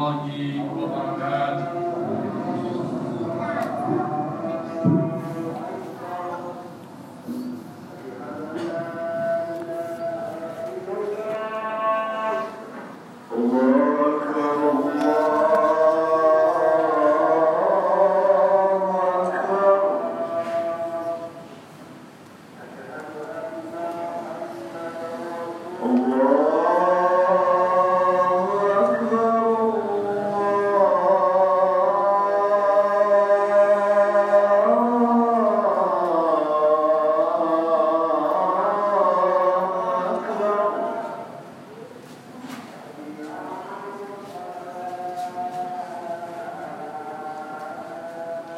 Allahi 0.00 0.56
wa. 0.64 1.49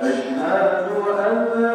أشهد 0.03 0.39
أن 1.19 1.72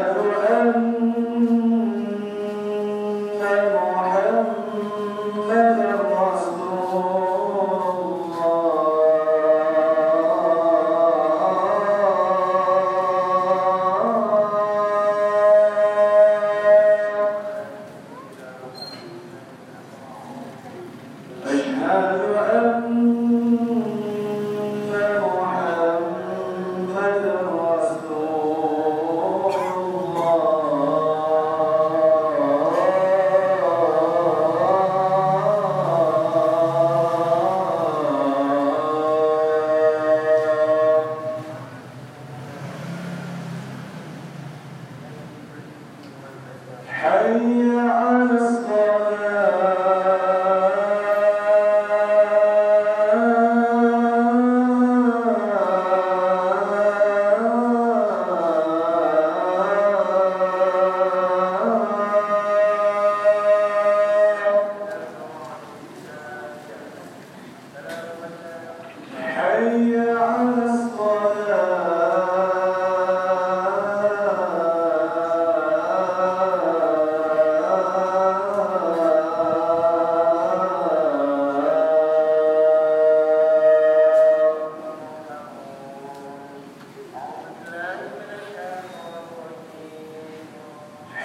أن 0.00 0.89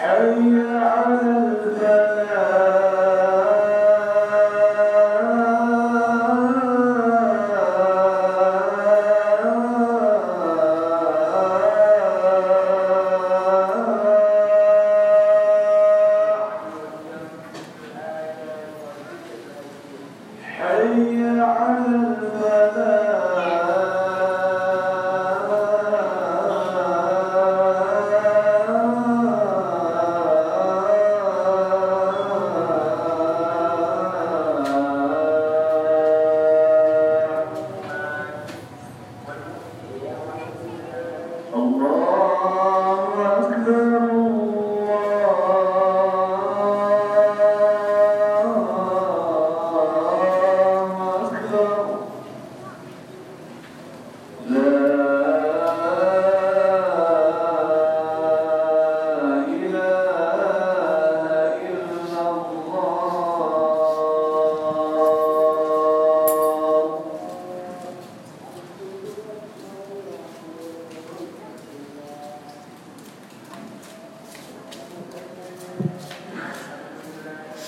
Yeah. 0.06 0.75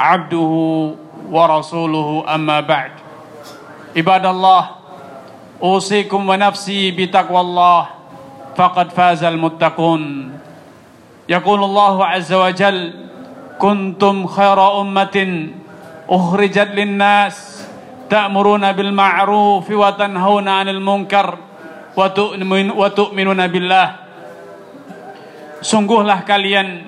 عبده 0.00 0.52
ورسوله 1.30 2.08
أما 2.34 2.60
بعد 2.60 2.90
عباد 3.96 4.24
الله 4.26 4.62
أوصيكم 5.62 6.20
ونفسي 6.28 6.90
بتقوى 6.90 7.40
الله 7.40 7.82
فقد 8.56 8.86
فاز 8.90 9.22
المتقون 9.24 10.02
يقول 11.28 11.60
الله 11.64 11.94
عز 12.06 12.32
وجل 12.32 12.78
كنتم 13.58 14.26
خير 14.26 14.58
أمة 14.80 15.16
أخرجت 16.10 16.70
للناس 16.74 17.36
تأمرون 18.10 18.72
بالمعروف 18.72 19.66
وتنهون 19.70 20.46
عن 20.48 20.68
المنكر 20.68 21.26
وتؤمن 21.96 22.66
وتؤمنون 22.70 23.40
بالله 23.46 23.86
Sungguhlah 25.64 26.28
kalian 26.28 26.84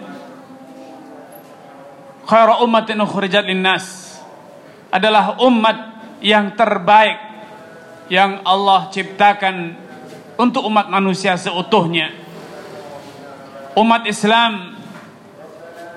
khairu 2.25 2.61
ummatin 2.65 3.01
ukhrijat 3.01 3.45
linnas 3.45 4.17
adalah 4.91 5.39
umat 5.41 5.77
yang 6.21 6.53
terbaik 6.53 7.17
yang 8.11 8.43
Allah 8.43 8.91
ciptakan 8.91 9.73
untuk 10.35 10.67
umat 10.67 10.91
manusia 10.91 11.39
seutuhnya. 11.39 12.11
Umat 13.71 14.03
Islam 14.03 14.75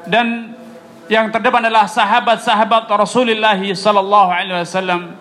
dan 0.07 0.55
yang 1.11 1.29
terdepan 1.35 1.67
adalah 1.69 1.91
sahabat-sahabat 1.91 2.87
Rasulullah 2.87 3.59
sallallahu 3.59 4.31
alaihi 4.31 4.63
wasallam. 4.63 5.19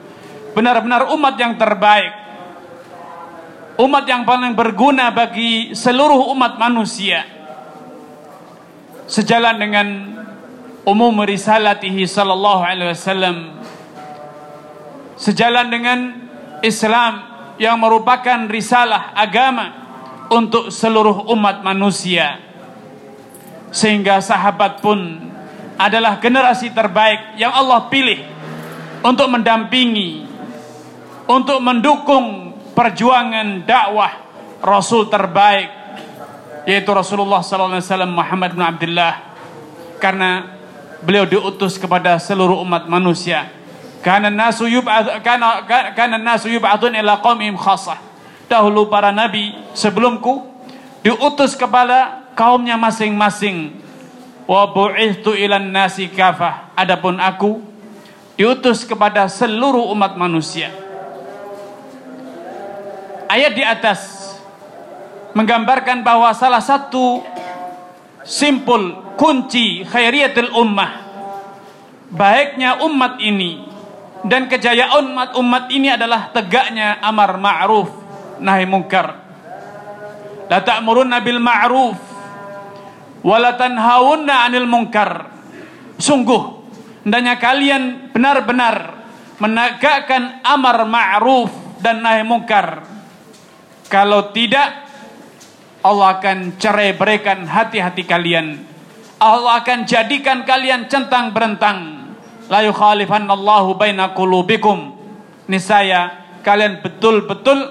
Benar-benar 0.53 1.09
umat 1.17 1.33
yang 1.35 1.57
terbaik. 1.57 2.13
Umat 3.73 4.05
yang 4.05 4.21
paling 4.21 4.53
berguna 4.53 5.09
bagi 5.09 5.73
seluruh 5.73 6.29
umat 6.38 6.61
manusia 6.61 7.25
sejalan 9.09 9.57
dengan 9.57 9.88
umum 10.83 11.15
risalatihi 11.24 12.03
sallallahu 12.07 12.62
alaihi 12.63 12.91
wasallam 12.91 13.56
sejalan 15.15 15.68
dengan 15.71 16.00
Islam 16.63 17.13
yang 17.59 17.80
merupakan 17.80 18.47
risalah 18.47 19.15
agama 19.15 19.83
untuk 20.31 20.74
seluruh 20.74 21.30
umat 21.31 21.62
manusia. 21.62 22.39
Sehingga 23.74 24.21
sahabat 24.21 24.85
pun 24.85 25.00
adalah 25.81 26.21
generasi 26.21 26.69
terbaik 26.69 27.41
yang 27.41 27.50
Allah 27.50 27.89
pilih 27.89 28.21
untuk 29.01 29.27
mendampingi 29.33 30.33
untuk 31.27 31.59
mendukung 31.63 32.56
perjuangan 32.75 33.63
dakwah 33.63 34.12
Rasul 34.63 35.07
terbaik 35.07 35.83
yaitu 36.63 36.91
Rasulullah 36.95 37.44
sallallahu 37.44 37.79
alaihi 37.79 37.88
wasallam 37.91 38.13
Muhammad 38.15 38.50
bin 38.56 38.63
Abdullah. 38.63 39.13
Karena 40.00 40.31
beliau 41.03 41.27
diutus 41.27 41.75
kepada 41.75 42.15
seluruh 42.17 42.63
umat 42.63 42.88
manusia. 42.88 43.51
Karena 44.03 44.27
nasu 44.27 44.67
karena 45.23 45.63
karena 45.95 46.17
nasu 46.19 46.51
yub'atun 46.51 46.91
ila 46.91 47.23
qaumihim 47.23 47.55
khassah 47.55 47.95
dahulu 48.51 48.91
para 48.91 49.15
nabi 49.15 49.55
sebelumku 49.71 50.44
diutus 51.03 51.55
kepada 51.55 52.27
kaumnya 52.35 52.75
masing-masing. 52.75 53.79
Wa 54.44 54.75
bu'ithtu 54.75 55.31
ilan 55.39 55.71
nasi 55.71 56.11
kafah. 56.11 56.75
Adapun 56.75 57.15
aku 57.15 57.63
diutus 58.35 58.83
kepada 58.83 59.31
seluruh 59.31 59.88
umat 59.95 60.19
manusia. 60.19 60.67
Ayat 63.31 63.55
di 63.55 63.63
atas 63.63 64.19
menggambarkan 65.33 66.03
bahwa 66.05 66.29
salah 66.35 66.61
satu 66.61 67.23
simpul 68.24 69.16
kunci 69.20 69.84
khairiyatul 69.88 70.52
ummah. 70.56 70.92
Baiknya 72.14 72.84
umat 72.86 73.20
ini 73.20 73.66
dan 74.24 74.48
kejayaan 74.48 75.12
umat 75.12 75.30
umat 75.36 75.66
ini 75.74 75.92
adalah 75.94 76.31
tegaknya 76.31 77.02
amar 77.04 77.36
ma'ruf 77.38 77.90
nahi 78.40 78.66
mungkar. 78.66 79.20
La 80.48 80.60
ta'muruna 80.62 81.20
bil 81.24 81.42
ma'ruf 81.42 81.98
wa 83.24 83.38
la 83.40 83.56
tanhauna 83.58 84.48
'anil 84.48 84.70
munkar. 84.70 85.31
Sungguh 85.98 86.42
hendaknya 87.04 87.40
kalian 87.42 88.14
benar-benar 88.14 89.06
menegakkan 89.42 90.44
amar 90.46 90.86
ma'ruf 90.86 91.52
dan 91.81 92.00
nahi 92.00 92.24
mungkar 92.24 92.86
kalau 93.92 94.31
tidak 94.34 94.82
Allah 95.83 96.15
akan 96.15 96.56
cerai 96.56 96.95
berikan 96.95 97.44
hati-hati 97.44 98.07
kalian. 98.07 98.56
Allah 99.19 99.59
akan 99.59 99.83
jadikan 99.83 100.47
kalian 100.47 100.88
centang 100.88 101.35
berentang. 101.35 102.07
La 102.47 102.63
yukhalifannallahu 102.63 103.75
baina 103.75 104.15
qulubikum. 104.15 104.95
Niscaya 105.51 106.24
kalian 106.39 106.80
betul-betul 106.80 107.68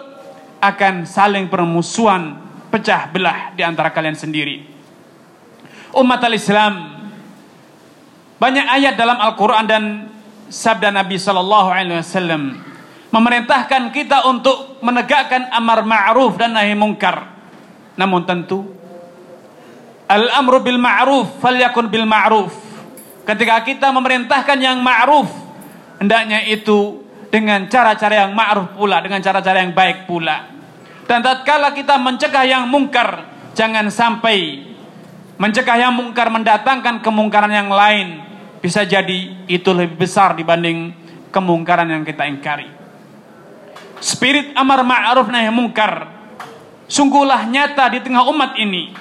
akan 0.60 1.08
saling 1.08 1.48
permusuhan, 1.48 2.36
pecah 2.68 3.08
belah 3.08 3.56
di 3.56 3.64
antara 3.64 3.88
kalian 3.88 4.12
sendiri. 4.12 4.68
Umat 5.96 6.20
al-Islam 6.20 7.00
banyak 8.36 8.66
ayat 8.68 9.00
dalam 9.00 9.16
Al-Qur'an 9.16 9.64
dan 9.64 10.12
sabda 10.52 10.92
Nabi 10.92 11.16
sallallahu 11.16 11.68
alaihi 11.72 11.96
wasallam 11.96 12.60
memerintahkan 13.08 13.88
kita 13.88 14.28
untuk 14.28 14.80
menegakkan 14.84 15.48
amar 15.52 15.80
ma'ruf 15.84 16.36
dan 16.36 16.56
nahi 16.56 16.76
mungkar 16.76 17.31
namun 17.96 18.24
tentu 18.24 18.82
Al-amru 20.12 20.60
bil 20.60 20.76
ma'ruf 20.76 21.40
falyakun 21.40 21.88
bil 21.88 22.04
ma'ruf. 22.04 22.52
Ketika 23.24 23.64
kita 23.64 23.88
memerintahkan 23.96 24.60
yang 24.60 24.76
ma'ruf, 24.84 25.24
hendaknya 25.96 26.44
itu 26.44 27.00
dengan 27.32 27.64
cara-cara 27.72 28.28
yang 28.28 28.36
ma'ruf 28.36 28.76
pula, 28.76 29.00
dengan 29.00 29.24
cara-cara 29.24 29.64
yang 29.64 29.72
baik 29.72 30.04
pula. 30.04 30.52
Dan 31.08 31.24
tatkala 31.24 31.72
kita 31.72 31.96
mencegah 31.96 32.44
yang 32.44 32.68
mungkar, 32.68 33.24
jangan 33.56 33.88
sampai 33.88 34.68
mencegah 35.40 35.80
yang 35.80 35.96
mungkar 35.96 36.28
mendatangkan 36.28 37.00
kemungkaran 37.00 37.48
yang 37.48 37.72
lain. 37.72 38.20
Bisa 38.60 38.84
jadi 38.84 39.48
itu 39.48 39.70
lebih 39.72 39.96
besar 39.96 40.36
dibanding 40.36 40.92
kemungkaran 41.32 41.88
yang 41.88 42.04
kita 42.04 42.28
ingkari. 42.28 42.68
Spirit 43.96 44.52
amar 44.60 44.84
ma'ruf 44.84 45.32
nahi 45.32 45.48
mungkar 45.48 46.21
sungguhlah 46.86 47.48
nyata 47.48 47.90
di 47.92 47.98
tengah 48.02 48.26
umat 48.30 48.58
ini. 48.58 48.94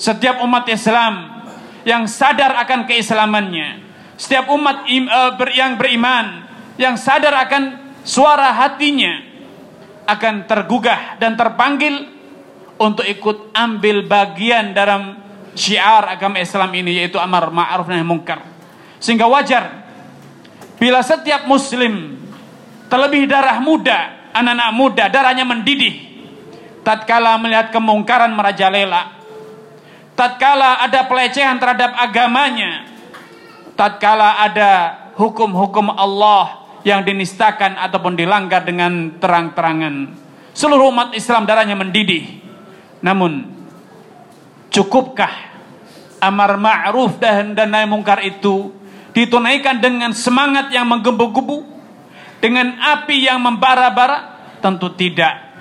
Setiap 0.00 0.42
umat 0.42 0.66
Islam 0.66 1.46
yang 1.86 2.10
sadar 2.10 2.58
akan 2.66 2.90
keislamannya, 2.90 3.82
setiap 4.18 4.50
umat 4.50 4.86
ber, 5.38 5.48
yang 5.54 5.78
beriman 5.78 6.46
yang 6.80 6.98
sadar 6.98 7.34
akan 7.46 7.94
suara 8.02 8.50
hatinya 8.50 9.22
akan 10.08 10.50
tergugah 10.50 11.18
dan 11.22 11.38
terpanggil 11.38 12.10
untuk 12.82 13.06
ikut 13.06 13.54
ambil 13.54 14.02
bagian 14.10 14.74
dalam 14.74 15.22
syiar 15.54 16.18
agama 16.18 16.42
Islam 16.42 16.70
ini 16.74 16.98
yaitu 16.98 17.20
amar 17.22 17.52
ma'ruf 17.54 17.86
nahi 17.86 18.02
munkar. 18.02 18.42
Sehingga 18.98 19.30
wajar 19.30 19.86
bila 20.82 20.98
setiap 20.98 21.46
muslim 21.46 22.18
terlebih 22.90 23.30
darah 23.30 23.62
muda, 23.62 24.30
anak-anak 24.34 24.70
muda, 24.74 25.04
darahnya 25.06 25.46
mendidih 25.46 26.11
tatkala 26.82 27.38
melihat 27.38 27.70
kemungkaran 27.70 28.34
merajalela, 28.34 29.14
tatkala 30.18 30.82
ada 30.82 31.06
pelecehan 31.06 31.56
terhadap 31.58 31.94
agamanya, 31.94 32.86
tatkala 33.78 34.42
ada 34.42 34.70
hukum-hukum 35.14 35.94
Allah 35.94 36.66
yang 36.82 37.06
dinistakan 37.06 37.78
ataupun 37.78 38.18
dilanggar 38.18 38.66
dengan 38.66 39.14
terang-terangan. 39.22 40.18
Seluruh 40.52 40.92
umat 40.92 41.14
Islam 41.16 41.46
darahnya 41.46 41.78
mendidih. 41.78 42.42
Namun, 43.00 43.48
cukupkah 44.68 45.30
amar 46.22 46.58
ma'ruf 46.58 47.18
dan 47.18 47.54
nahi 47.56 47.86
mungkar 47.86 48.22
itu 48.22 48.74
ditunaikan 49.14 49.78
dengan 49.78 50.10
semangat 50.12 50.70
yang 50.74 50.86
menggebu-gebu, 50.90 51.64
dengan 52.42 52.74
api 52.78 53.30
yang 53.30 53.38
membara-bara? 53.38 54.34
Tentu 54.62 54.94
tidak 54.94 55.51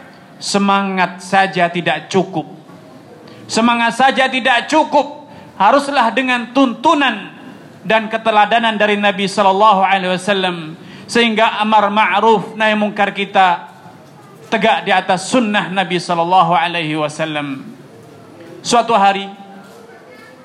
semangat 0.41 1.21
saja 1.21 1.69
tidak 1.69 2.09
cukup. 2.09 2.49
Semangat 3.45 3.95
saja 3.95 4.25
tidak 4.25 4.65
cukup, 4.65 5.29
haruslah 5.55 6.09
dengan 6.11 6.49
tuntunan 6.49 7.37
dan 7.85 8.09
keteladanan 8.09 8.75
dari 8.75 8.97
Nabi 8.97 9.29
sallallahu 9.29 9.85
alaihi 9.85 10.17
wasallam 10.17 10.73
sehingga 11.05 11.61
amar 11.61 11.93
ma'ruf 11.93 12.57
nahi 12.57 12.73
mungkar 12.73 13.13
kita 13.13 13.69
tegak 14.49 14.83
di 14.87 14.91
atas 14.91 15.29
sunnah 15.29 15.69
Nabi 15.69 16.01
sallallahu 16.01 16.57
alaihi 16.57 16.97
wasallam. 16.97 17.61
Suatu 18.61 18.93
hari 18.97 19.25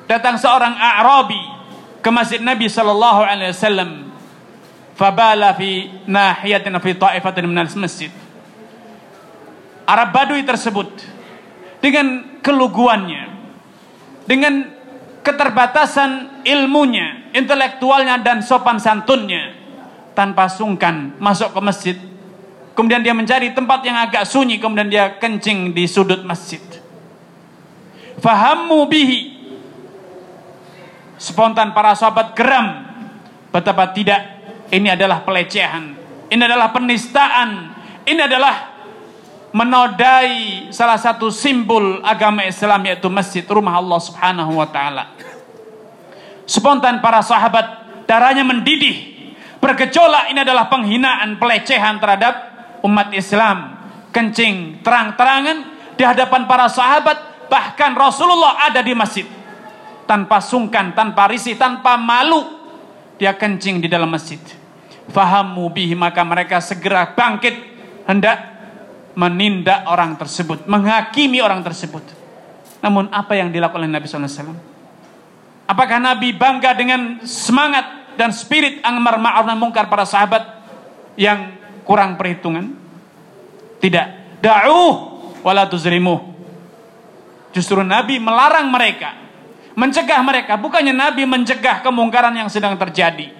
datang 0.08 0.36
seorang 0.36 0.76
A'rabi 0.76 1.40
ke 2.00 2.10
masjid 2.12 2.40
Nabi 2.40 2.68
sallallahu 2.68 3.20
alaihi 3.24 3.52
wasallam 3.52 3.90
fabala 4.96 5.52
fi 5.54 5.90
nahiyatin 6.08 6.74
fi 6.80 6.90
ta'ifatin 6.96 7.44
min 7.44 7.60
al-masjid 7.60 8.08
Arab 9.86 10.10
Badui 10.10 10.42
tersebut 10.42 10.90
dengan 11.78 12.38
keluguannya, 12.42 13.30
dengan 14.26 14.66
keterbatasan 15.22 16.42
ilmunya, 16.42 17.30
intelektualnya 17.30 18.18
dan 18.18 18.42
sopan 18.42 18.82
santunnya, 18.82 19.54
tanpa 20.18 20.50
sungkan 20.50 21.14
masuk 21.22 21.54
ke 21.54 21.60
masjid. 21.62 21.96
Kemudian 22.76 23.00
dia 23.00 23.16
mencari 23.16 23.56
tempat 23.56 23.80
yang 23.88 23.96
agak 23.96 24.28
sunyi, 24.28 24.60
kemudian 24.60 24.90
dia 24.92 25.16
kencing 25.16 25.72
di 25.72 25.88
sudut 25.88 26.20
masjid. 26.26 26.60
Fahammu 28.20 28.84
bihi. 28.84 29.20
Spontan 31.16 31.72
para 31.72 31.96
sahabat 31.96 32.36
geram. 32.36 32.84
Betapa 33.48 33.96
tidak. 33.96 34.20
Ini 34.68 34.92
adalah 34.92 35.24
pelecehan. 35.24 35.96
Ini 36.28 36.42
adalah 36.44 36.68
penistaan. 36.76 37.72
Ini 38.04 38.20
adalah 38.28 38.75
menodai 39.56 40.68
salah 40.68 41.00
satu 41.00 41.32
simbol 41.32 42.04
agama 42.04 42.44
Islam 42.44 42.84
yaitu 42.84 43.08
masjid 43.08 43.40
rumah 43.48 43.80
Allah 43.80 43.96
Subhanahu 44.04 44.60
wa 44.60 44.68
taala. 44.68 45.16
Spontan 46.44 47.00
para 47.00 47.24
sahabat 47.24 47.64
darahnya 48.04 48.44
mendidih. 48.44 49.16
Bergejolak 49.56 50.28
ini 50.28 50.44
adalah 50.44 50.68
penghinaan, 50.68 51.40
pelecehan 51.40 51.96
terhadap 51.96 52.34
umat 52.84 53.08
Islam. 53.16 53.80
Kencing 54.12 54.84
terang-terangan 54.84 55.56
di 55.96 56.04
hadapan 56.04 56.44
para 56.44 56.68
sahabat, 56.68 57.48
bahkan 57.48 57.96
Rasulullah 57.96 58.60
ada 58.68 58.84
di 58.84 58.92
masjid. 58.92 59.24
Tanpa 60.04 60.38
sungkan, 60.44 60.92
tanpa 60.92 61.32
risih, 61.32 61.56
tanpa 61.56 61.96
malu, 61.96 62.44
dia 63.16 63.32
kencing 63.32 63.80
di 63.80 63.88
dalam 63.88 64.12
masjid. 64.12 64.38
Fahamu 65.10 65.72
bihi 65.72 65.96
maka 65.96 66.20
mereka 66.22 66.60
segera 66.60 67.16
bangkit 67.16 67.56
hendak 68.06 68.55
menindak 69.16 69.88
orang 69.88 70.14
tersebut, 70.20 70.68
menghakimi 70.68 71.40
orang 71.40 71.64
tersebut. 71.64 72.04
Namun 72.84 73.08
apa 73.08 73.32
yang 73.32 73.48
dilakukan 73.48 73.80
oleh 73.80 73.90
Nabi 73.90 74.04
SAW? 74.04 74.54
Apakah 75.66 75.98
Nabi 75.98 76.36
bangga 76.36 76.76
dengan 76.76 77.24
semangat 77.24 78.14
dan 78.14 78.30
spirit 78.30 78.84
amar 78.84 79.18
ma'ruf 79.18 79.56
mungkar 79.58 79.88
para 79.90 80.04
sahabat 80.04 80.44
yang 81.16 81.56
kurang 81.82 82.14
perhitungan? 82.20 82.76
Tidak. 83.80 84.38
Da'uh 84.44 84.94
wala 85.42 85.66
tuzrimuh. 85.66 86.36
Justru 87.56 87.80
Nabi 87.80 88.20
melarang 88.20 88.68
mereka, 88.68 89.16
mencegah 89.72 90.20
mereka. 90.20 90.60
Bukannya 90.60 90.92
Nabi 90.92 91.24
mencegah 91.24 91.80
kemungkaran 91.80 92.36
yang 92.36 92.52
sedang 92.52 92.76
terjadi. 92.76 93.32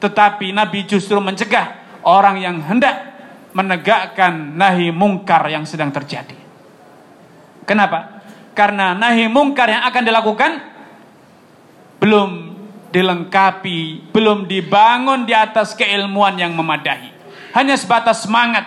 Tetapi 0.00 0.50
Nabi 0.50 0.88
justru 0.88 1.20
mencegah 1.20 1.76
orang 2.02 2.40
yang 2.40 2.56
hendak 2.64 3.13
menegakkan 3.54 4.58
nahi 4.58 4.90
mungkar 4.90 5.46
yang 5.46 5.62
sedang 5.62 5.94
terjadi. 5.94 6.36
Kenapa? 7.64 8.20
Karena 8.52 8.92
nahi 8.92 9.30
mungkar 9.30 9.70
yang 9.70 9.86
akan 9.86 10.02
dilakukan 10.04 10.52
belum 12.02 12.30
dilengkapi, 12.90 14.10
belum 14.14 14.46
dibangun 14.46 15.26
di 15.26 15.34
atas 15.34 15.72
keilmuan 15.74 16.38
yang 16.38 16.52
memadai. 16.54 17.14
Hanya 17.54 17.78
sebatas 17.78 18.26
semangat, 18.26 18.66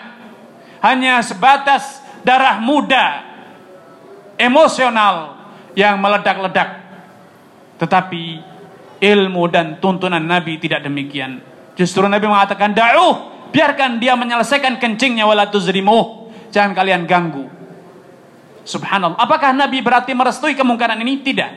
hanya 0.84 1.20
sebatas 1.20 2.00
darah 2.24 2.60
muda, 2.60 3.24
emosional 4.39 5.39
yang 5.75 6.00
meledak-ledak. 6.00 6.84
Tetapi 7.77 8.24
ilmu 9.03 9.44
dan 9.51 9.77
tuntunan 9.77 10.24
Nabi 10.24 10.58
tidak 10.58 10.82
demikian. 10.84 11.39
Justru 11.77 12.03
Nabi 12.10 12.25
mengatakan, 12.25 12.74
"Da'uh, 12.74 13.37
biarkan 13.49 13.99
dia 14.01 14.13
menyelesaikan 14.13 14.79
kencingnya 14.79 15.23
wala 15.27 15.47
tuzrimuh. 15.47 16.31
Jangan 16.51 16.71
kalian 16.77 17.03
ganggu." 17.09 17.47
Subhanallah. 18.67 19.15
Apakah 19.15 19.55
Nabi 19.55 19.79
berarti 19.79 20.11
merestui 20.11 20.51
kemungkaran 20.51 20.99
ini? 20.99 21.23
Tidak. 21.23 21.51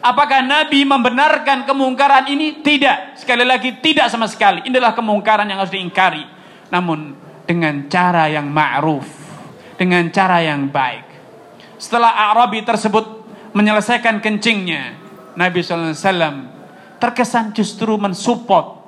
Apakah 0.00 0.40
Nabi 0.44 0.84
membenarkan 0.84 1.68
kemungkaran 1.68 2.28
ini? 2.28 2.60
Tidak. 2.60 3.20
Sekali 3.20 3.44
lagi 3.44 3.80
tidak 3.80 4.08
sama 4.08 4.28
sekali. 4.28 4.64
Inilah 4.68 4.96
kemungkaran 4.96 5.48
yang 5.48 5.60
harus 5.60 5.72
diingkari. 5.72 6.24
Namun 6.72 7.16
dengan 7.44 7.88
cara 7.88 8.28
yang 8.28 8.48
ma'ruf, 8.48 9.04
dengan 9.76 10.08
cara 10.08 10.40
yang 10.40 10.68
baik. 10.72 11.04
Setelah 11.76 12.32
Arabi 12.32 12.64
tersebut 12.64 13.24
menyelesaikan 13.52 14.20
kencingnya, 14.24 14.96
Nabi 15.36 15.60
SAW 15.60 16.48
terkesan 17.00 17.52
justru 17.56 17.96
mensupport, 17.96 18.79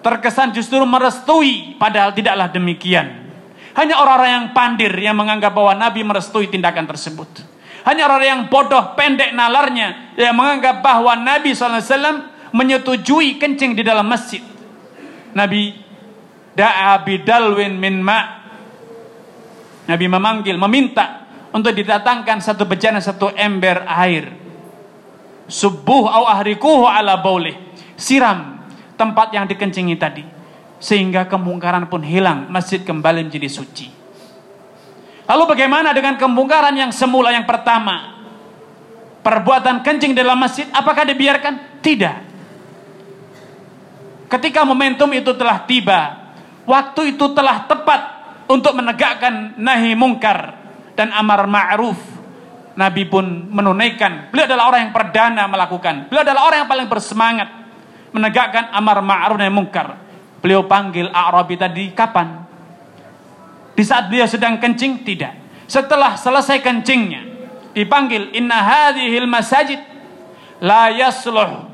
terkesan 0.00 0.52
justru 0.56 0.80
merestui, 0.84 1.76
padahal 1.76 2.12
tidaklah 2.16 2.48
demikian. 2.48 3.30
Hanya 3.76 4.02
orang-orang 4.02 4.32
yang 4.32 4.46
pandir 4.50 4.92
yang 4.98 5.16
menganggap 5.16 5.54
bahwa 5.54 5.72
Nabi 5.78 6.02
merestui 6.02 6.50
tindakan 6.50 6.90
tersebut. 6.90 7.28
Hanya 7.86 8.10
orang 8.10 8.20
yang 8.20 8.40
bodoh, 8.52 8.92
pendek 8.98 9.32
nalarnya 9.32 10.12
yang 10.18 10.36
menganggap 10.36 10.84
bahwa 10.84 11.16
Nabi 11.16 11.56
SAW 11.56 12.28
menyetujui 12.52 13.40
kencing 13.40 13.72
di 13.78 13.80
dalam 13.86 14.04
masjid. 14.04 14.42
Nabi 15.32 15.78
da'a 16.52 17.00
bidalwin 17.06 17.78
min 17.78 18.02
ma' 18.02 18.42
Nabi 19.88 20.06
memanggil, 20.06 20.54
meminta 20.54 21.26
untuk 21.50 21.74
didatangkan 21.74 22.38
satu 22.38 22.62
bejana, 22.68 23.02
satu 23.02 23.32
ember 23.34 23.82
air. 23.86 24.30
Subuh 25.50 26.06
au 26.06 26.30
ahrikuhu 26.30 26.86
ala 26.86 27.18
baulih. 27.18 27.58
Siram 27.98 28.59
tempat 29.00 29.32
yang 29.32 29.48
dikencingi 29.48 29.96
tadi. 29.96 30.24
Sehingga 30.76 31.24
kemungkaran 31.24 31.88
pun 31.88 32.04
hilang. 32.04 32.52
Masjid 32.52 32.84
kembali 32.84 33.24
menjadi 33.24 33.48
suci. 33.48 33.88
Lalu 35.24 35.44
bagaimana 35.56 35.96
dengan 35.96 36.20
kemungkaran 36.20 36.76
yang 36.76 36.92
semula 36.92 37.32
yang 37.32 37.48
pertama? 37.48 38.20
Perbuatan 39.24 39.80
kencing 39.80 40.12
dalam 40.12 40.36
masjid, 40.36 40.68
apakah 40.72 41.08
dibiarkan? 41.08 41.80
Tidak. 41.80 42.16
Ketika 44.28 44.64
momentum 44.64 45.08
itu 45.12 45.32
telah 45.36 45.64
tiba, 45.64 46.32
waktu 46.64 47.16
itu 47.16 47.30
telah 47.36 47.68
tepat 47.68 48.00
untuk 48.48 48.74
menegakkan 48.74 49.54
nahi 49.60 49.92
mungkar 49.94 50.56
dan 50.96 51.12
amar 51.12 51.44
ma'ruf. 51.46 52.00
Nabi 52.74 53.04
pun 53.04 53.22
menunaikan. 53.52 54.32
Beliau 54.32 54.48
adalah 54.48 54.72
orang 54.72 54.80
yang 54.88 54.94
perdana 54.94 55.44
melakukan. 55.50 56.08
Beliau 56.08 56.24
adalah 56.24 56.42
orang 56.48 56.58
yang 56.64 56.70
paling 56.70 56.88
bersemangat 56.88 57.59
menegakkan 58.10 58.70
amar 58.74 59.02
ma'ruf 59.02 59.38
dan 59.38 59.50
mungkar. 59.54 59.98
Beliau 60.40 60.64
panggil 60.64 61.10
Arabi 61.12 61.54
tadi 61.60 61.92
kapan? 61.92 62.42
Di 63.76 63.82
saat 63.84 64.08
beliau 64.08 64.24
sedang 64.24 64.56
kencing? 64.56 65.04
Tidak. 65.04 65.32
Setelah 65.70 66.18
selesai 66.18 66.58
kencingnya, 66.64 67.22
dipanggil 67.76 68.34
inna 68.34 68.58
hadhil 68.58 69.28
masajid 69.28 69.78
la 70.58 70.90
yasluh 70.90 71.70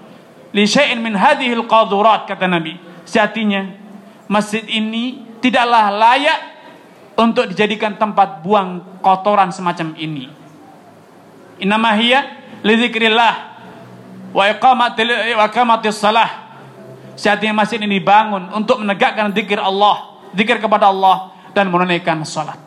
li 0.52 0.64
syai'in 0.68 1.00
min 1.00 1.16
hadhil 1.16 1.64
qadurat 1.64 2.28
kata 2.28 2.50
Nabi. 2.50 2.76
Sejatinya 3.06 3.70
masjid 4.26 4.66
ini 4.66 5.22
tidaklah 5.38 5.94
layak 5.94 6.40
untuk 7.16 7.48
dijadikan 7.48 7.96
tempat 7.96 8.42
buang 8.42 9.00
kotoran 9.00 9.54
semacam 9.54 9.94
ini. 9.96 10.28
Innama 11.62 11.96
hiya 11.96 12.20
li 12.66 12.74
dzikrillah 12.76 13.45
wa 14.36 14.44
iqamatil 14.52 15.08
wa 15.32 15.48
iqamatis 15.48 15.96
salah. 15.96 16.44
Sejatinya 17.16 17.64
masjid 17.64 17.80
ini 17.80 17.96
dibangun 17.96 18.52
untuk 18.52 18.84
menegakkan 18.84 19.32
zikir 19.32 19.56
Allah, 19.56 20.20
zikir 20.36 20.60
kepada 20.60 20.92
Allah 20.92 21.32
dan 21.56 21.72
menunaikan 21.72 22.20
salat. 22.28 22.60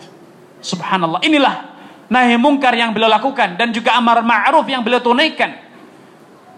Subhanallah. 0.65 1.21
Inilah 1.21 1.69
nahi 2.09 2.33
mungkar 2.41 2.73
yang 2.73 2.89
beliau 2.89 3.13
lakukan 3.13 3.53
dan 3.61 3.69
juga 3.69 3.93
amar 3.93 4.25
ma'ruf 4.25 4.65
yang 4.65 4.81
beliau 4.81 4.97
tunaikan. 4.97 5.69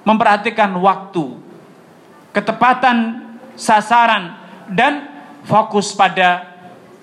Memperhatikan 0.08 0.72
waktu, 0.80 1.36
ketepatan 2.32 3.27
sasaran 3.60 4.39
dan 4.72 5.12
fokus 5.44 5.91
pada 5.94 6.48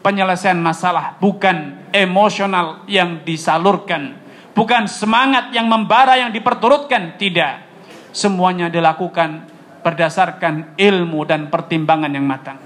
penyelesaian 0.01 0.59
masalah, 0.59 1.15
bukan 1.21 1.79
emosional 1.93 2.89
yang 2.91 3.23
disalurkan, 3.23 4.19
bukan 4.57 4.89
semangat 4.89 5.53
yang 5.53 5.69
membara 5.69 6.17
yang 6.17 6.33
diperturutkan, 6.33 7.21
tidak. 7.21 7.68
Semuanya 8.11 8.73
dilakukan 8.73 9.45
berdasarkan 9.85 10.75
ilmu 10.77 11.23
dan 11.25 11.49
pertimbangan 11.49 12.11
yang 12.11 12.25
matang. 12.25 12.59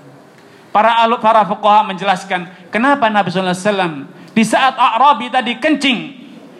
Para 0.72 1.04
para 1.20 1.44
fuqaha 1.44 1.84
menjelaskan 1.92 2.72
kenapa 2.72 3.12
Nabi 3.12 3.28
sallallahu 3.28 3.52
alaihi 3.52 3.68
wasallam 3.68 3.94
di 4.32 4.42
saat 4.48 4.72
Arabi 4.72 5.28
tadi 5.28 5.60
kencing 5.60 5.98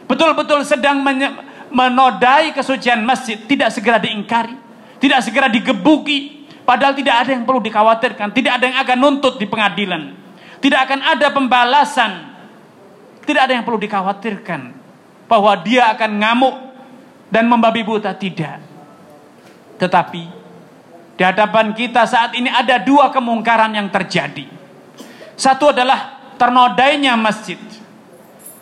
betul-betul 0.04 0.60
sedang 0.68 1.00
menodai 1.72 2.52
kesucian 2.52 3.00
masjid 3.00 3.40
tidak 3.40 3.72
segera 3.72 3.96
diingkari, 3.96 4.52
tidak 5.00 5.24
segera 5.24 5.48
digebuki, 5.48 6.44
padahal 6.68 6.92
tidak 6.92 7.24
ada 7.24 7.30
yang 7.32 7.48
perlu 7.48 7.64
dikhawatirkan, 7.64 8.28
tidak 8.36 8.60
ada 8.60 8.64
yang 8.68 8.78
akan 8.84 8.96
nuntut 9.00 9.40
di 9.40 9.48
pengadilan. 9.48 10.22
Tidak 10.62 10.78
akan 10.78 11.00
ada 11.02 11.26
pembalasan. 11.34 12.12
Tidak 13.26 13.42
ada 13.42 13.50
yang 13.50 13.66
perlu 13.66 13.82
dikhawatirkan 13.82 14.60
bahwa 15.26 15.58
dia 15.58 15.90
akan 15.90 16.10
ngamuk 16.22 16.56
dan 17.34 17.50
membabi 17.50 17.82
buta 17.82 18.14
tidak. 18.14 18.71
Tetapi 19.76 20.24
di 21.12 21.22
hadapan 21.22 21.76
kita 21.76 22.08
saat 22.08 22.32
ini 22.34 22.48
ada 22.48 22.80
dua 22.80 23.12
kemungkaran 23.12 23.72
yang 23.76 23.92
terjadi. 23.92 24.48
Satu 25.36 25.70
adalah 25.70 26.32
ternodainya 26.40 27.14
masjid. 27.14 27.60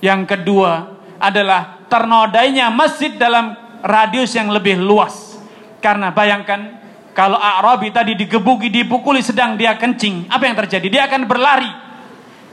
Yang 0.01 0.37
kedua 0.37 0.97
adalah 1.21 1.85
ternodainya 1.89 2.73
masjid 2.73 3.15
dalam 3.17 3.53
radius 3.85 4.33
yang 4.37 4.49
lebih 4.53 4.81
luas. 4.81 5.37
Karena 5.81 6.13
bayangkan 6.13 6.81
Kalau 7.11 7.37
Arabi 7.37 7.91
tadi 7.91 8.15
digebuki, 8.15 8.71
dipukuli 8.71 9.19
sedang 9.19 9.59
dia 9.59 9.75
kencing, 9.75 10.31
apa 10.31 10.47
yang 10.47 10.55
terjadi? 10.55 10.87
Dia 10.87 11.03
akan 11.11 11.27
berlari 11.27 11.69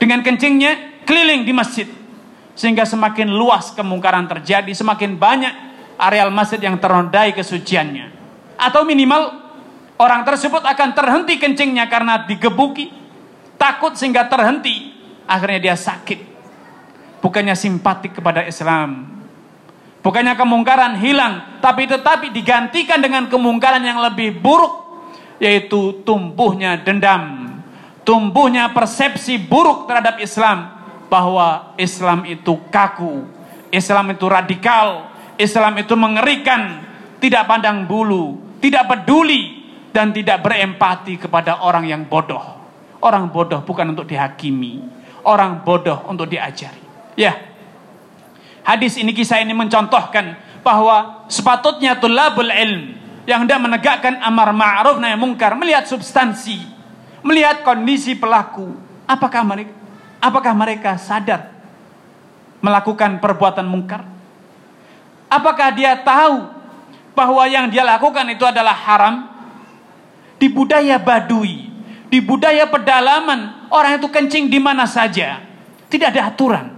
dengan 0.02 0.26
kencingnya 0.26 1.06
keliling 1.06 1.46
di 1.46 1.54
masjid. 1.54 1.86
Sehingga 2.58 2.82
semakin 2.90 3.38
luas 3.38 3.70
kemungkaran 3.78 4.26
terjadi, 4.26 4.74
semakin 4.74 5.14
banyak 5.14 5.54
areal 6.02 6.34
masjid 6.34 6.58
yang 6.58 6.82
ternodai 6.82 7.38
kesuciannya. 7.38 8.17
Atau 8.58 8.84
minimal 8.84 9.38
orang 10.02 10.26
tersebut 10.26 10.66
akan 10.66 10.90
terhenti 10.98 11.38
kencingnya 11.38 11.86
karena 11.88 12.26
digebuki, 12.26 12.90
takut 13.56 13.94
sehingga 13.94 14.26
terhenti, 14.26 14.98
akhirnya 15.30 15.72
dia 15.72 15.76
sakit. 15.78 16.38
Bukannya 17.22 17.58
simpatik 17.58 18.18
kepada 18.22 18.46
Islam, 18.46 19.18
Bukannya 20.08 20.40
kemungkaran 20.40 20.96
hilang, 21.04 21.60
tapi 21.60 21.84
tetapi 21.84 22.32
digantikan 22.32 23.04
dengan 23.04 23.28
kemungkaran 23.28 23.84
yang 23.84 24.00
lebih 24.00 24.40
buruk, 24.40 24.88
yaitu 25.36 26.00
tumbuhnya 26.08 26.80
dendam, 26.80 27.52
tumbuhnya 28.08 28.72
persepsi 28.72 29.36
buruk 29.36 29.84
terhadap 29.84 30.24
Islam, 30.24 30.80
bahwa 31.12 31.76
Islam 31.76 32.24
itu 32.24 32.56
kaku, 32.72 33.28
Islam 33.68 34.16
itu 34.16 34.26
radikal, 34.32 35.12
Islam 35.36 35.76
itu 35.76 35.92
mengerikan, 36.00 36.88
tidak 37.20 37.44
pandang 37.44 37.84
bulu, 37.84 38.47
tidak 38.60 38.84
peduli, 38.90 39.66
dan 39.92 40.14
tidak 40.14 40.46
berempati 40.46 41.18
kepada 41.18 41.66
orang 41.66 41.90
yang 41.90 42.06
bodoh. 42.06 42.44
Orang 43.02 43.30
bodoh 43.30 43.62
bukan 43.66 43.94
untuk 43.94 44.10
dihakimi, 44.10 44.82
orang 45.26 45.62
bodoh 45.66 46.06
untuk 46.10 46.30
diajari. 46.30 46.86
Ya, 47.18 47.48
Hadis 48.68 49.00
ini 49.00 49.16
kisah 49.16 49.40
ini 49.40 49.56
mencontohkan 49.56 50.36
bahwa 50.60 51.24
sepatutnya 51.32 51.96
tulabul 51.96 52.52
ilm 52.52 53.00
yang 53.24 53.48
hendak 53.48 53.64
menegakkan 53.64 54.20
amar 54.20 54.52
ma'ruf 54.52 55.00
nahi 55.00 55.16
mungkar 55.16 55.56
melihat 55.56 55.88
substansi, 55.88 56.68
melihat 57.24 57.64
kondisi 57.64 58.12
pelaku. 58.20 58.76
Apakah 59.08 59.48
mereka 59.48 59.72
apakah 60.20 60.52
mereka 60.52 61.00
sadar 61.00 61.48
melakukan 62.60 63.24
perbuatan 63.24 63.64
mungkar? 63.64 64.04
Apakah 65.32 65.72
dia 65.72 65.96
tahu 66.04 66.57
bahwa 67.18 67.42
yang 67.50 67.74
dia 67.74 67.82
lakukan 67.82 68.30
itu 68.30 68.46
adalah 68.46 68.78
haram? 68.78 69.16
Di 70.38 70.46
budaya 70.54 71.02
Badui, 71.02 71.66
di 72.14 72.22
budaya 72.22 72.70
pedalaman, 72.70 73.74
orang 73.74 73.98
itu 73.98 74.06
kencing 74.14 74.54
di 74.54 74.62
mana 74.62 74.86
saja. 74.86 75.42
Tidak 75.90 76.14
ada 76.14 76.30
aturan. 76.30 76.78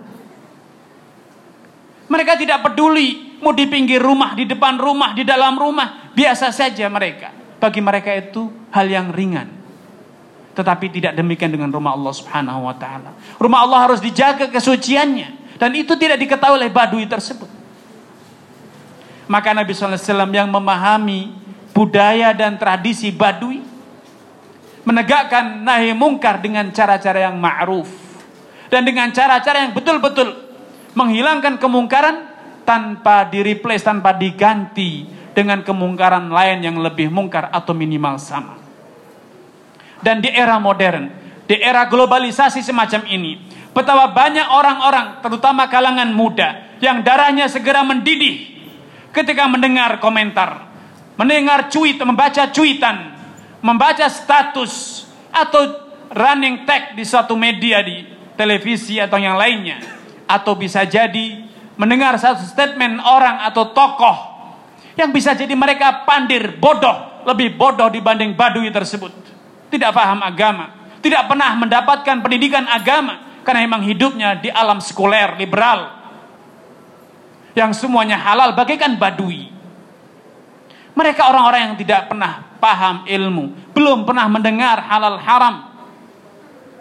Mereka 2.08 2.40
tidak 2.40 2.64
peduli 2.64 3.36
mau 3.44 3.52
di 3.52 3.68
pinggir 3.68 4.00
rumah, 4.00 4.32
di 4.32 4.48
depan 4.48 4.80
rumah, 4.80 5.12
di 5.12 5.28
dalam 5.28 5.60
rumah, 5.60 6.16
biasa 6.16 6.56
saja 6.56 6.88
mereka. 6.88 7.36
Bagi 7.60 7.84
mereka 7.84 8.16
itu 8.16 8.48
hal 8.72 8.88
yang 8.88 9.12
ringan. 9.12 9.60
Tetapi 10.56 10.86
tidak 10.88 11.14
demikian 11.20 11.52
dengan 11.52 11.68
rumah 11.68 12.00
Allah 12.00 12.16
Subhanahu 12.16 12.64
wa 12.64 12.76
taala. 12.80 13.12
Rumah 13.36 13.60
Allah 13.60 13.80
harus 13.92 14.00
dijaga 14.00 14.48
kesuciannya 14.48 15.60
dan 15.60 15.76
itu 15.76 16.00
tidak 16.00 16.16
diketahui 16.24 16.56
oleh 16.64 16.72
badui 16.72 17.04
tersebut. 17.04 17.59
Maka 19.30 19.54
Nabi 19.54 19.78
SAW 19.78 20.26
yang 20.34 20.50
memahami 20.50 21.38
budaya 21.70 22.34
dan 22.34 22.58
tradisi 22.58 23.14
badui 23.14 23.62
menegakkan 24.82 25.62
nahi 25.62 25.94
mungkar 25.94 26.42
dengan 26.42 26.74
cara-cara 26.74 27.30
yang 27.30 27.38
ma'ruf 27.38 27.86
dan 28.74 28.82
dengan 28.82 29.14
cara-cara 29.14 29.70
yang 29.70 29.78
betul-betul 29.78 30.34
menghilangkan 30.98 31.62
kemungkaran 31.62 32.26
tanpa 32.66 33.26
di 33.30 33.42
tanpa 33.82 34.18
diganti 34.18 35.06
dengan 35.34 35.62
kemungkaran 35.62 36.30
lain 36.30 36.66
yang 36.66 36.78
lebih 36.82 37.10
mungkar 37.10 37.54
atau 37.54 37.74
minimal 37.74 38.18
sama. 38.18 38.58
Dan 40.02 40.22
di 40.26 40.30
era 40.32 40.58
modern, 40.58 41.10
di 41.46 41.58
era 41.58 41.86
globalisasi 41.86 42.62
semacam 42.62 43.08
ini, 43.10 43.42
betapa 43.74 44.10
banyak 44.10 44.48
orang-orang, 44.52 45.22
terutama 45.22 45.66
kalangan 45.68 46.10
muda, 46.14 46.78
yang 46.80 47.02
darahnya 47.02 47.50
segera 47.50 47.84
mendidih 47.84 48.59
ketika 49.12 49.46
mendengar 49.50 49.98
komentar, 50.02 50.70
mendengar 51.16 51.68
cuit, 51.72 52.00
membaca 52.02 52.50
cuitan, 52.50 53.16
membaca 53.60 54.06
status, 54.08 55.06
atau 55.30 55.90
running 56.10 56.66
tag 56.66 56.98
di 56.98 57.06
suatu 57.06 57.38
media 57.38 57.86
di 57.86 58.02
televisi 58.34 58.98
atau 58.98 59.22
yang 59.22 59.38
lainnya 59.38 59.78
atau 60.26 60.58
bisa 60.58 60.82
jadi 60.86 61.46
mendengar 61.78 62.18
satu 62.18 62.42
statement 62.44 62.98
orang 63.06 63.46
atau 63.46 63.70
tokoh 63.70 64.18
yang 64.98 65.14
bisa 65.14 65.38
jadi 65.38 65.54
mereka 65.54 66.04
pandir 66.04 66.58
bodoh 66.58 67.24
lebih 67.30 67.54
bodoh 67.54 67.94
dibanding 67.94 68.34
badui 68.34 68.74
tersebut. 68.74 69.14
Tidak 69.70 69.94
paham 69.94 70.26
agama 70.26 70.80
tidak 71.00 71.32
pernah 71.32 71.56
mendapatkan 71.56 72.20
pendidikan 72.20 72.68
agama 72.68 73.42
karena 73.44 73.66
memang 73.66 73.82
hidupnya 73.88 74.36
di 74.40 74.52
alam 74.52 74.84
sekuler 74.84 75.40
liberal 75.40 75.99
yang 77.60 77.76
semuanya 77.76 78.16
halal 78.16 78.56
bagaikan 78.56 78.96
badui 78.96 79.52
mereka 80.96 81.28
orang-orang 81.28 81.72
yang 81.72 81.76
tidak 81.76 82.08
pernah 82.08 82.48
paham 82.64 83.04
ilmu 83.04 83.76
belum 83.76 84.08
pernah 84.08 84.32
mendengar 84.32 84.80
halal 84.80 85.20
haram 85.20 85.56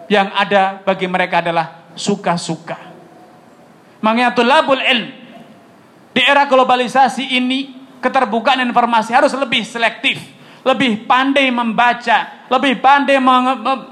yang 0.07 0.31
ada 0.31 0.79
bagi 0.87 1.05
mereka 1.05 1.43
adalah 1.43 1.91
suka-suka 1.93 2.89
Makanya 3.99 4.31
tulabul 4.31 4.79
ilm. 4.79 5.11
Di 6.15 6.21
era 6.25 6.47
globalisasi 6.47 7.37
ini, 7.37 7.75
keterbukaan 7.99 8.63
informasi 8.63 9.11
harus 9.13 9.31
lebih 9.35 9.63
selektif. 9.67 10.19
Lebih 10.63 11.07
pandai 11.07 11.51
membaca. 11.51 12.47
Lebih 12.49 12.79
pandai 12.79 13.19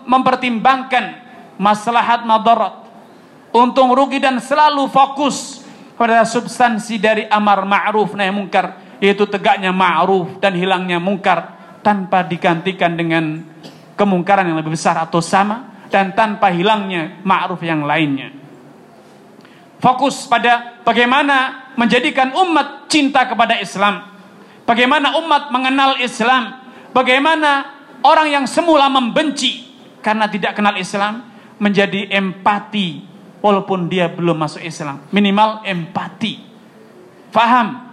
mempertimbangkan 0.08 1.24
maslahat 1.60 2.24
madarat. 2.24 2.88
Untung 3.56 3.96
rugi 3.96 4.20
dan 4.20 4.40
selalu 4.44 4.92
fokus 4.92 5.57
pada 5.98 6.24
substansi 6.24 7.02
dari 7.02 7.26
amar 7.28 7.66
ma'ruf 7.66 8.14
nahi 8.14 8.32
mungkar. 8.32 8.86
Yaitu 9.02 9.26
tegaknya 9.30 9.74
ma'ruf 9.74 10.38
dan 10.40 10.54
hilangnya 10.54 11.02
mungkar. 11.02 11.58
Tanpa 11.82 12.24
digantikan 12.24 12.94
dengan 12.96 13.44
kemungkaran 13.98 14.46
yang 14.46 14.62
lebih 14.62 14.78
besar 14.78 14.96
atau 15.02 15.20
sama. 15.20 15.86
Dan 15.92 16.14
tanpa 16.14 16.54
hilangnya 16.54 17.20
ma'ruf 17.26 17.60
yang 17.64 17.84
lainnya 17.84 18.38
fokus 19.78 20.26
pada 20.26 20.82
bagaimana 20.82 21.70
menjadikan 21.78 22.34
umat 22.34 22.90
cinta 22.90 23.26
kepada 23.30 23.62
Islam. 23.62 24.04
Bagaimana 24.68 25.16
umat 25.24 25.54
mengenal 25.54 26.02
Islam. 26.04 26.60
Bagaimana 26.92 27.78
orang 28.04 28.28
yang 28.34 28.46
semula 28.50 28.90
membenci 28.90 29.70
karena 30.02 30.28
tidak 30.28 30.58
kenal 30.58 30.76
Islam 30.76 31.24
menjadi 31.62 32.10
empati 32.10 33.06
walaupun 33.42 33.88
dia 33.88 34.10
belum 34.10 34.38
masuk 34.38 34.62
Islam. 34.64 35.04
Minimal 35.14 35.66
empati. 35.66 36.42
Faham, 37.30 37.88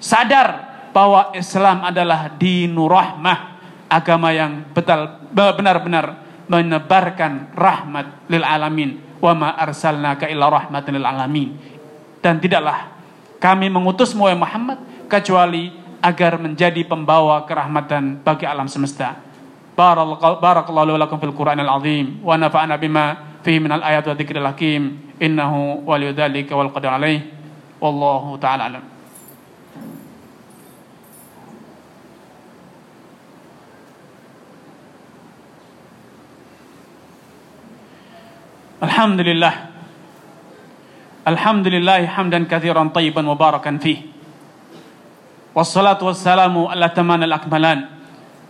sadar 0.00 0.66
bahwa 0.96 1.34
Islam 1.36 1.84
adalah 1.84 2.32
dinur 2.32 2.88
rahmah, 2.88 3.60
agama 3.92 4.32
yang 4.32 4.64
betul 4.72 5.28
benar-benar 5.36 6.24
menebarkan 6.46 7.52
rahmat 7.52 8.30
lil 8.30 8.44
alamin 8.46 9.02
wa 9.20 9.32
ma 9.34 9.48
arsalnaka 9.58 10.30
illa 10.30 10.48
rahmatan 10.48 10.96
lil 10.96 11.06
alamin. 11.06 11.48
Dan 12.22 12.40
tidaklah 12.40 12.96
kami 13.36 13.68
mengutus 13.68 14.16
Muhammad 14.16 14.80
kecuali 15.06 15.70
agar 16.00 16.38
menjadi 16.38 16.86
pembawa 16.86 17.44
kerahmatan 17.44 18.22
bagi 18.22 18.46
alam 18.46 18.70
semesta. 18.70 19.18
Barakallahu 19.76 20.96
lakum 20.96 21.20
fil 21.20 21.36
Qur'anil 21.36 21.68
azim 21.68 22.24
wa 22.24 22.40
nafa'ana 22.40 22.80
bima 22.80 23.35
فيه 23.46 23.62
من 23.62 23.70
الآيات 23.70 24.10
والذكر 24.10 24.42
الحكيم. 24.42 24.82
إنه 25.22 25.82
ولي 25.86 26.10
ذلك 26.10 26.50
والقدر 26.50 26.90
عليه. 26.90 27.20
والله 27.78 28.42
تعالى 28.42 28.62
أعلم. 28.62 28.84
الحمد 38.82 39.20
لله 39.20 39.54
الحمد 41.26 41.66
لله 41.66 42.00
حمدا 42.06 42.40
كثيرا 42.44 42.82
طيبا 42.94 43.22
مباركا 43.22 43.72
فيه 43.82 43.98
والصلاة 45.54 45.98
والسلام 46.02 46.54
على 46.66 46.86
تمان 46.88 47.22
الأكملان 47.22 47.78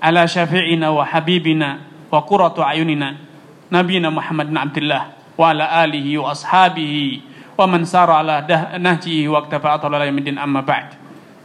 على 0.02 0.22
شفيعنا 0.28 0.88
وحبيبنا 0.90 1.68
وقرة 2.12 2.56
عيوننا 2.59 3.26
نبينا 3.71 4.10
محمد 4.12 4.52
بن 4.52 4.58
عبد 4.58 4.78
الله 4.78 5.04
وعلى 5.38 5.65
آله 5.88 6.08
وأصحابه 6.17 6.93
ومن 7.58 7.82
سار 7.88 8.10
على 8.12 8.36
نهجه 8.80 9.28
واكتفى 9.28 9.67
أطول 9.67 9.93
يوم 10.12 10.17
الدين 10.17 10.38
أما 10.38 10.62
بعد 10.62 10.88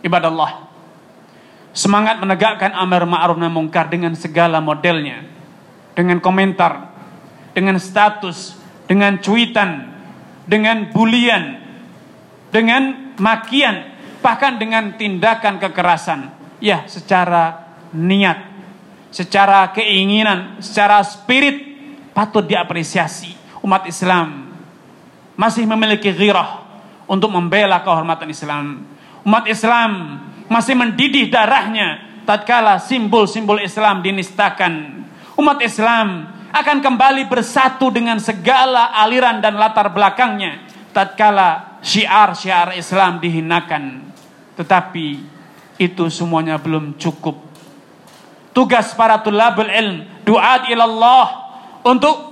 عباد 0.04 0.24
الله 0.26 0.50
semangat 1.76 2.16
menegakkan 2.16 2.72
amar 2.72 3.04
ma'ruf 3.04 3.36
nahi 3.36 3.52
mungkar 3.52 3.92
dengan 3.92 4.16
segala 4.16 4.64
modelnya 4.64 5.28
dengan 5.92 6.24
komentar 6.24 6.88
dengan 7.52 7.76
status 7.76 8.56
dengan 8.86 9.18
cuitan, 9.18 9.90
dengan 10.46 10.88
bulian, 10.94 11.58
dengan 12.54 13.12
makian, 13.18 13.92
bahkan 14.22 14.56
dengan 14.62 14.94
tindakan 14.94 15.58
kekerasan. 15.58 16.32
Ya, 16.62 16.88
secara 16.88 17.76
niat 17.92 18.56
secara 19.12 19.72
keinginan, 19.72 20.60
secara 20.60 21.00
spirit 21.04 21.69
patut 22.11 22.45
diapresiasi. 22.45 23.35
Umat 23.61 23.85
Islam 23.85 24.51
masih 25.37 25.65
memiliki 25.69 26.09
ghirah 26.09 26.65
untuk 27.05 27.29
membela 27.29 27.81
kehormatan 27.83 28.29
Islam. 28.31 28.87
Umat 29.21 29.45
Islam 29.45 30.21
masih 30.49 30.73
mendidih 30.73 31.29
darahnya 31.29 32.01
tatkala 32.25 32.81
simbol-simbol 32.81 33.61
Islam 33.61 34.01
dinistakan. 34.01 35.05
Umat 35.37 35.61
Islam 35.63 36.29
akan 36.51 36.77
kembali 36.83 37.31
bersatu 37.31 37.87
dengan 37.89 38.19
segala 38.19 38.91
aliran 38.91 39.39
dan 39.39 39.55
latar 39.55 39.87
belakangnya 39.87 40.67
tatkala 40.91 41.79
syiar-syiar 41.81 42.75
Islam 42.75 43.17
dihinakan. 43.23 44.13
Tetapi 44.59 45.07
itu 45.81 46.03
semuanya 46.11 46.59
belum 46.61 46.99
cukup. 46.99 47.39
Tugas 48.51 48.91
para 48.91 49.17
tulabul 49.23 49.71
ilm, 49.71 50.03
duat 50.27 50.67
ilallah 50.67 51.40
untuk 51.85 52.31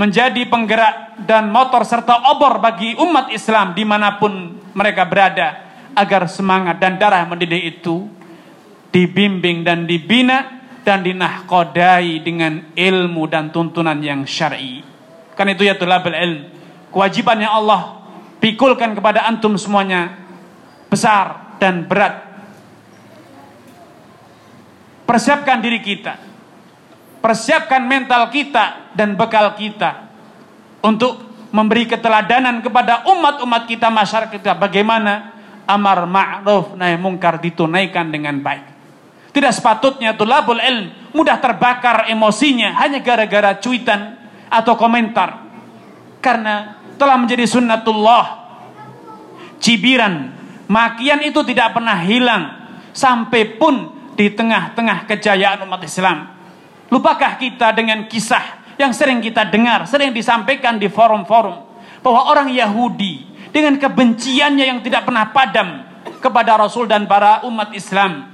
menjadi 0.00 0.48
penggerak 0.48 1.26
dan 1.28 1.52
motor 1.52 1.84
serta 1.84 2.32
obor 2.32 2.62
bagi 2.62 2.96
umat 2.96 3.28
Islam 3.34 3.76
di 3.76 3.84
mana 3.84 4.16
pun 4.16 4.56
mereka 4.72 5.04
berada 5.04 5.68
agar 5.92 6.30
semangat 6.30 6.80
dan 6.80 6.96
darah 6.96 7.26
mendidih 7.26 7.76
itu 7.76 8.08
dibimbing 8.94 9.60
dan 9.60 9.84
dibina 9.84 10.62
dan 10.80 11.04
dinahkodai 11.04 12.24
dengan 12.24 12.72
ilmu 12.72 13.28
dan 13.28 13.52
tuntunan 13.52 14.00
yang 14.00 14.24
syar'i. 14.24 14.80
Kan 15.36 15.52
itu 15.52 15.68
ya 15.68 15.76
tulabul 15.76 16.16
ilm. 16.16 16.48
Kewajiban 16.90 17.38
yang 17.44 17.52
Allah 17.60 18.00
pikulkan 18.40 18.96
kepada 18.96 19.28
antum 19.28 19.54
semuanya 19.60 20.16
besar 20.88 21.56
dan 21.60 21.84
berat. 21.84 22.24
Persiapkan 25.04 25.60
diri 25.60 25.84
kita. 25.84 26.16
Persiapkan 27.20 27.84
mental 27.84 28.32
kita 28.32 28.79
dan 29.00 29.16
bekal 29.16 29.56
kita 29.56 30.12
untuk 30.84 31.24
memberi 31.56 31.88
keteladanan 31.88 32.60
kepada 32.60 33.08
umat-umat 33.08 33.64
kita 33.64 33.88
masyarakat 33.88 34.36
kita 34.36 34.52
bagaimana 34.60 35.32
amar 35.64 36.04
ma'ruf 36.04 36.76
nahi 36.76 37.00
mungkar 37.00 37.40
ditunaikan 37.40 38.12
dengan 38.12 38.36
baik. 38.44 38.68
Tidak 39.32 39.52
sepatutnya 39.56 40.20
tulabul 40.20 40.60
ilm 40.60 41.16
mudah 41.16 41.40
terbakar 41.40 42.12
emosinya 42.12 42.76
hanya 42.76 43.00
gara-gara 43.00 43.56
cuitan 43.56 44.20
atau 44.52 44.76
komentar. 44.76 45.48
Karena 46.20 46.76
telah 47.00 47.16
menjadi 47.16 47.48
sunnatullah. 47.48 48.36
Cibiran, 49.64 50.28
makian 50.68 51.24
itu 51.24 51.40
tidak 51.48 51.72
pernah 51.72 51.96
hilang 52.04 52.44
sampai 52.92 53.56
pun 53.56 53.88
di 54.12 54.28
tengah-tengah 54.28 55.08
kejayaan 55.08 55.64
umat 55.64 55.80
Islam. 55.88 56.36
Lupakah 56.90 57.38
kita 57.38 57.70
dengan 57.72 58.04
kisah 58.10 58.59
yang 58.80 58.96
sering 58.96 59.20
kita 59.20 59.44
dengar, 59.52 59.84
sering 59.84 60.16
disampaikan 60.16 60.80
di 60.80 60.88
forum-forum 60.88 61.68
bahwa 62.00 62.32
orang 62.32 62.48
Yahudi 62.48 63.28
dengan 63.52 63.76
kebenciannya 63.76 64.64
yang 64.64 64.80
tidak 64.80 65.04
pernah 65.04 65.28
padam 65.28 65.84
kepada 66.24 66.56
Rasul 66.56 66.88
dan 66.88 67.04
para 67.04 67.44
umat 67.44 67.76
Islam 67.76 68.32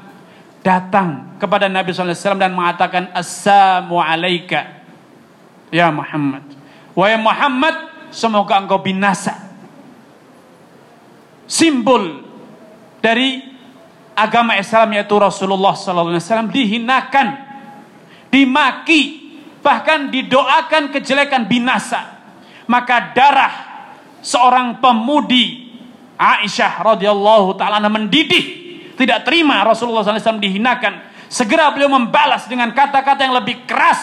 datang 0.63 1.39
kepada 1.43 1.67
Nabi 1.67 1.91
SAW 1.91 2.39
dan 2.39 2.55
mengatakan 2.55 3.11
Assalamu 3.11 3.99
alaika 3.99 4.83
ya 5.75 5.91
Muhammad. 5.91 6.47
Wahai 6.95 7.19
Muhammad, 7.19 7.75
semoga 8.15 8.63
engkau 8.63 8.79
binasa. 8.81 9.35
Simbol 11.47 12.27
dari 13.03 13.43
agama 14.17 14.59
Islam 14.59 14.97
yaitu 14.97 15.15
Rasulullah 15.15 15.77
SAW 15.77 16.51
dihinakan, 16.51 17.39
dimaki, 18.33 19.26
bahkan 19.67 20.15
didoakan 20.15 20.95
kejelekan 20.95 21.51
binasa. 21.51 22.15
Maka 22.71 23.11
darah 23.11 23.55
seorang 24.23 24.79
pemudi 24.79 25.67
Aisyah 26.15 26.87
radhiyallahu 26.87 27.59
taala 27.59 27.83
mendidih, 27.83 28.47
tidak 28.95 29.27
terima 29.27 29.67
Rasulullah 29.67 30.07
SAW 30.07 30.39
dihinakan. 30.39 31.19
Segera 31.27 31.75
beliau 31.75 31.91
membalas 31.91 32.47
dengan 32.47 32.71
kata-kata 32.71 33.27
yang 33.27 33.35
lebih 33.35 33.67
keras 33.67 33.99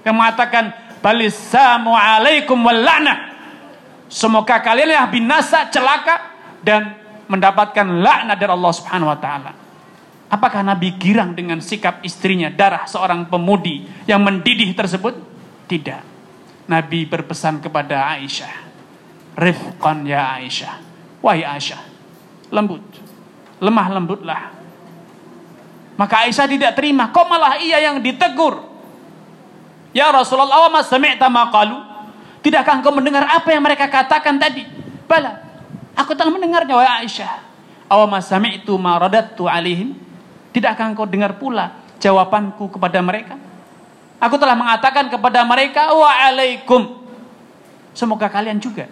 yang 0.00 0.16
mengatakan 0.16 0.72
balisamu 1.04 1.92
alaikum 1.92 2.56
Semoga 4.08 4.60
kalian 4.64 4.94
yang 4.94 5.08
binasa, 5.12 5.68
celaka 5.68 6.32
dan 6.64 6.96
mendapatkan 7.28 7.84
laknat 7.84 8.36
dari 8.36 8.52
Allah 8.52 8.72
Subhanahu 8.72 9.12
wa 9.12 9.18
taala. 9.20 9.63
Apakah 10.34 10.66
Nabi 10.66 10.98
girang 10.98 11.30
dengan 11.30 11.62
sikap 11.62 12.02
istrinya, 12.02 12.50
darah 12.50 12.90
seorang 12.90 13.30
pemudi 13.30 13.86
yang 14.10 14.18
mendidih 14.18 14.74
tersebut? 14.74 15.14
Tidak. 15.70 16.02
Nabi 16.66 17.06
berpesan 17.06 17.62
kepada 17.62 18.10
Aisyah, 18.18 18.50
"Rifqan 19.38 20.02
ya 20.02 20.34
Aisyah." 20.42 20.74
Wahai 21.22 21.46
Aisyah, 21.46 21.78
lembut. 22.50 22.82
Lemah 23.62 23.86
lembutlah. 23.94 24.42
Maka 25.94 26.26
Aisyah 26.26 26.50
tidak 26.50 26.74
terima, 26.74 27.14
kok 27.14 27.30
malah 27.30 27.62
ia 27.62 27.78
yang 27.78 28.02
ditegur. 28.02 28.58
Ya 29.94 30.10
Rasulullah, 30.10 30.66
wa 30.66 30.70
ma 30.74 30.82
sami'ta 30.82 31.30
ma 31.30 31.46
qalu? 31.54 31.78
Tidakkah 32.42 32.82
engkau 32.82 32.90
mendengar 32.90 33.22
apa 33.22 33.54
yang 33.54 33.62
mereka 33.62 33.86
katakan 33.86 34.34
tadi? 34.36 34.66
Bala. 35.06 35.46
Aku 35.94 36.12
telah 36.18 36.34
mendengarnya 36.34 36.74
wahai 36.74 37.06
Aisyah. 37.06 37.38
Aw 37.86 38.02
sami'tu 38.18 38.74
ma 38.74 38.98
radattu 38.98 39.46
alaihim? 39.46 39.94
Tidakkah 40.54 40.94
engkau 40.94 41.02
dengar 41.02 41.34
pula 41.34 41.82
jawabanku 41.98 42.78
kepada 42.78 43.02
mereka? 43.02 43.34
Aku 44.22 44.38
telah 44.38 44.54
mengatakan 44.54 45.10
kepada 45.10 45.42
mereka 45.42 45.90
wa 45.90 46.06
alaikum. 46.08 47.02
Semoga 47.90 48.30
kalian 48.30 48.62
juga. 48.62 48.86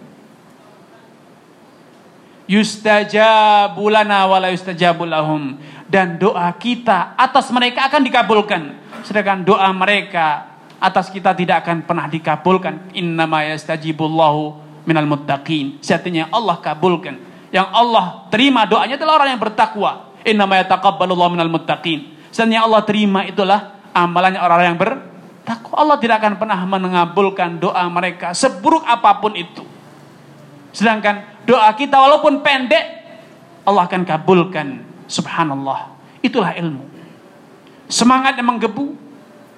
Yustajabu 2.43 3.87
lana 3.87 4.27
wa 4.27 4.37
la 4.43 4.51
yustajabu 4.51 5.07
lahum. 5.07 5.55
Dan 5.87 6.19
doa 6.19 6.51
kita 6.59 7.15
atas 7.15 7.47
mereka 7.55 7.87
akan 7.87 8.01
dikabulkan. 8.03 8.61
Sedangkan 9.07 9.47
doa 9.47 9.71
mereka 9.71 10.53
atas 10.83 11.07
kita 11.07 11.31
tidak 11.31 11.63
akan 11.63 11.87
pernah 11.87 12.11
dikabulkan. 12.11 12.91
Innama 12.91 13.47
yastajibullahu 13.47 14.59
minal 14.83 15.07
muttaqin. 15.07 15.79
Sejatinya 15.79 16.27
Allah 16.27 16.59
kabulkan. 16.59 17.15
Yang 17.49 17.67
Allah 17.71 18.27
terima 18.27 18.67
doanya 18.67 18.99
adalah 18.99 19.23
orang 19.23 19.37
yang 19.37 19.41
bertakwa. 19.41 20.12
Innama 20.23 20.59
yataqabbalullahu 20.63 21.35
minal 21.35 21.51
muttaqin. 21.51 22.15
Allah 22.33 22.81
terima 22.87 23.27
itulah 23.27 23.77
amalannya 23.93 24.39
orang-orang 24.41 24.67
yang 24.73 24.81
bertakwa. 24.81 25.73
Allah 25.77 25.97
tidak 26.01 26.23
akan 26.23 26.33
pernah 26.39 26.59
mengabulkan 26.65 27.61
doa 27.61 27.85
mereka 27.91 28.33
seburuk 28.33 28.81
apa 28.87 29.19
pun 29.21 29.35
itu. 29.37 29.61
Sedangkan 30.73 31.45
doa 31.45 31.69
kita 31.77 31.99
walaupun 32.01 32.41
pendek 32.41 32.85
Allah 33.63 33.85
akan 33.87 34.01
kabulkan. 34.03 34.81
Subhanallah. 35.07 35.93
Itulah 36.23 36.55
ilmu. 36.55 36.87
Semangat 37.91 38.39
yang 38.39 38.47
menggebu, 38.49 38.95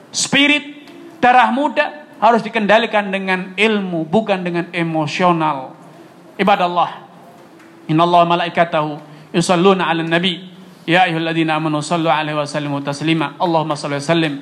spirit 0.10 0.89
darah 1.21 1.54
muda 1.54 2.06
harus 2.19 2.41
dikendalikan 2.41 3.13
dengan 3.13 3.54
ilmu 3.56 4.04
bukan 4.10 4.41
dengan 4.41 4.65
emosional. 4.73 5.78
Ibadallah. 6.36 7.06
Innallaha 7.86 8.25
malaikatahu 8.25 8.97
yusalluna 9.32 9.88
'alan 9.88 10.10
nabi. 10.10 10.55
يا 10.88 11.04
أيها 11.04 11.17
الذين 11.17 11.50
آمنوا 11.50 11.82
صلوا 11.82 12.12
عليه 12.12 12.38
وسلموا 12.38 12.80
تسليما. 12.86 13.41
اللهم 13.41 13.76
صل 13.76 13.93
وسلم. 13.93 14.34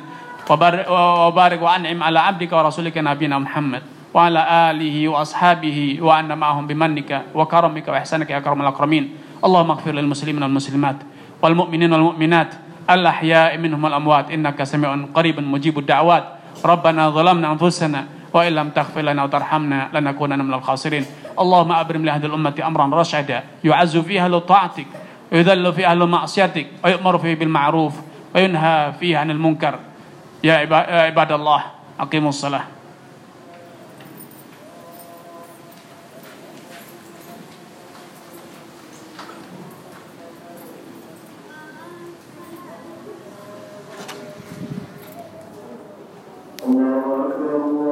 وبارك 0.49 1.61
وأنعم 1.61 2.03
على 2.03 2.19
عبدك 2.19 2.51
ورسولك 2.51 2.97
نبينا 2.99 3.39
محمد. 3.39 3.81
وعلى 4.13 4.41
آله 4.71 4.95
وأصحابه 5.07 5.97
وأن 6.03 6.37
معهم 6.37 6.67
بمنك 6.67 7.31
وكرمك 7.33 7.87
وإحسانك 7.87 8.29
يا 8.29 8.37
أكرم 8.43 8.61
الأكرمين. 8.61 9.03
اللهم 9.39 9.69
اغفر 9.71 9.91
للمسلمين 9.91 10.43
والمسلمات 10.43 10.95
والمؤمنين 11.41 11.93
والمؤمنات 11.93 12.51
الأحياء 12.89 13.57
منهم 13.57 13.85
الأموات 13.85 14.31
إنك 14.31 14.63
سميع 14.63 15.15
قريب 15.15 15.39
مجيب 15.39 15.79
الدعوات. 15.79 16.25
ربنا 16.65 17.09
ظلمنا 17.09 17.51
أنفسنا 17.51 18.05
وإن 18.33 18.51
لم 18.51 18.67
تغفر 18.69 19.01
لنا 19.01 19.23
وترحمنا 19.23 19.89
لنكونن 19.95 20.39
من 20.45 20.53
الخاسرين. 20.53 21.05
اللهم 21.39 21.71
أبرم 21.71 22.05
لهذه 22.05 22.25
الأمة 22.25 22.57
أمرا 22.59 22.85
رشدا 23.01 23.43
يعز 23.63 23.97
فيها 23.97 24.29
لطاعتك. 24.29 24.87
ويذل 25.33 25.73
فيه 25.73 25.91
أهل 25.91 26.05
معصيتك 26.05 26.67
ويؤمر 26.83 27.17
فيه 27.17 27.35
بالمعروف 27.35 27.93
وينهى 28.35 28.93
فيه 28.99 29.17
عن 29.17 29.31
المنكر. 29.31 29.79
يا 30.43 30.53
عباد 31.09 31.31
الله 31.31 31.63
أقيموا 31.99 32.29
الصلاة. 32.29 32.63